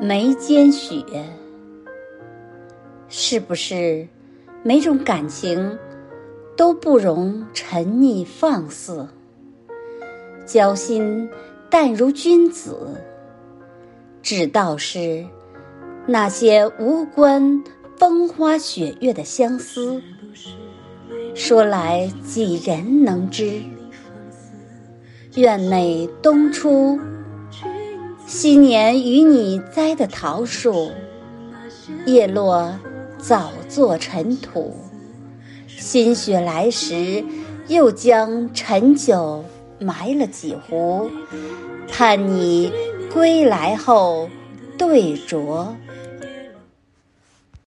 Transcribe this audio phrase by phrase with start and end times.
[0.00, 1.02] 眉间雪，
[3.08, 4.06] 是不是
[4.62, 5.76] 每种感情
[6.56, 9.08] 都不容沉溺放肆？
[10.46, 11.28] 交心
[11.68, 13.02] 淡如君子，
[14.22, 15.26] 只道是
[16.06, 17.64] 那些无关
[17.96, 20.00] 风花雪月的相思，
[21.34, 23.60] 说来几人能知？
[25.34, 27.00] 院内冬初。
[28.40, 30.92] 昔年与你栽的桃树，
[32.06, 32.72] 叶落
[33.18, 34.76] 早作尘土。
[35.66, 37.24] 新雪来时，
[37.66, 39.44] 又将陈酒
[39.80, 41.10] 埋了几壶，
[41.88, 42.72] 盼你
[43.12, 44.30] 归来后
[44.78, 45.66] 对酌。